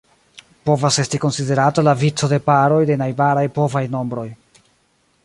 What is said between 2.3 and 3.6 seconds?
de paroj de najbaraj